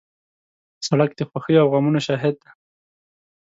[0.87, 2.49] سړک د خوښۍ او غمونو شاهد دی.